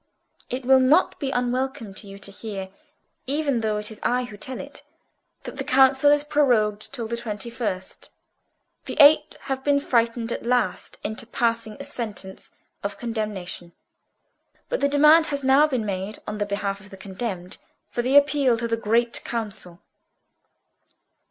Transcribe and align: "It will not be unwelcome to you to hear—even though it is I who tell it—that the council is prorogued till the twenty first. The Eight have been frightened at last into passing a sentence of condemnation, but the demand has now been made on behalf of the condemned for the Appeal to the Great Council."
"It 0.49 0.65
will 0.65 0.79
not 0.79 1.19
be 1.19 1.29
unwelcome 1.29 1.93
to 1.93 2.07
you 2.07 2.17
to 2.17 2.31
hear—even 2.31 3.59
though 3.59 3.77
it 3.77 3.91
is 3.91 3.99
I 4.01 4.23
who 4.23 4.35
tell 4.35 4.59
it—that 4.59 5.57
the 5.57 5.63
council 5.63 6.09
is 6.11 6.23
prorogued 6.23 6.91
till 6.91 7.07
the 7.07 7.17
twenty 7.17 7.51
first. 7.51 8.09
The 8.85 8.97
Eight 8.99 9.37
have 9.41 9.63
been 9.63 9.79
frightened 9.79 10.31
at 10.31 10.43
last 10.43 10.97
into 11.03 11.27
passing 11.27 11.77
a 11.79 11.83
sentence 11.83 12.49
of 12.83 12.97
condemnation, 12.97 13.73
but 14.69 14.79
the 14.81 14.89
demand 14.89 15.27
has 15.27 15.43
now 15.43 15.67
been 15.67 15.85
made 15.85 16.17
on 16.25 16.39
behalf 16.39 16.79
of 16.79 16.89
the 16.89 16.97
condemned 16.97 17.59
for 17.91 18.01
the 18.01 18.17
Appeal 18.17 18.57
to 18.57 18.67
the 18.67 18.77
Great 18.77 19.23
Council." 19.23 19.83